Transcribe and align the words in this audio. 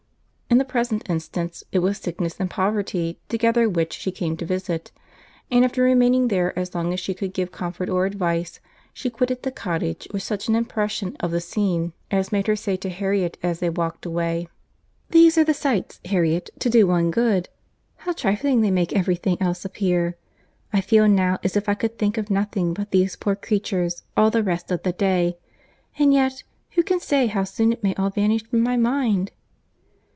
In 0.51 0.57
the 0.57 0.65
present 0.65 1.09
instance, 1.09 1.63
it 1.71 1.79
was 1.79 1.97
sickness 1.97 2.37
and 2.37 2.49
poverty 2.49 3.17
together 3.29 3.69
which 3.69 3.93
she 3.93 4.11
came 4.11 4.35
to 4.35 4.45
visit; 4.45 4.91
and 5.49 5.63
after 5.63 5.81
remaining 5.81 6.27
there 6.27 6.57
as 6.59 6.75
long 6.75 6.91
as 6.91 6.99
she 6.99 7.13
could 7.13 7.33
give 7.33 7.53
comfort 7.53 7.87
or 7.87 8.05
advice, 8.05 8.59
she 8.91 9.09
quitted 9.09 9.43
the 9.43 9.49
cottage 9.51 10.09
with 10.11 10.23
such 10.23 10.49
an 10.49 10.55
impression 10.55 11.15
of 11.21 11.31
the 11.31 11.39
scene 11.39 11.93
as 12.11 12.33
made 12.33 12.47
her 12.47 12.57
say 12.57 12.75
to 12.75 12.89
Harriet, 12.89 13.37
as 13.41 13.59
they 13.61 13.69
walked 13.69 14.05
away, 14.05 14.49
"These 15.11 15.37
are 15.37 15.45
the 15.45 15.53
sights, 15.53 16.01
Harriet, 16.03 16.49
to 16.59 16.69
do 16.69 16.85
one 16.85 17.11
good. 17.11 17.47
How 17.99 18.11
trifling 18.11 18.59
they 18.59 18.71
make 18.71 18.91
every 18.91 19.15
thing 19.15 19.37
else 19.39 19.63
appear!—I 19.63 20.81
feel 20.81 21.07
now 21.07 21.39
as 21.45 21.55
if 21.55 21.69
I 21.69 21.75
could 21.75 21.97
think 21.97 22.17
of 22.17 22.29
nothing 22.29 22.73
but 22.73 22.91
these 22.91 23.15
poor 23.15 23.37
creatures 23.37 24.03
all 24.17 24.29
the 24.29 24.43
rest 24.43 24.69
of 24.69 24.83
the 24.83 24.91
day; 24.91 25.37
and 25.97 26.13
yet, 26.13 26.43
who 26.71 26.83
can 26.83 26.99
say 26.99 27.27
how 27.27 27.45
soon 27.45 27.71
it 27.71 27.81
may 27.83 27.95
all 27.95 28.09
vanish 28.09 28.43
from 28.43 28.59
my 28.61 28.75
mind?" 28.75 29.31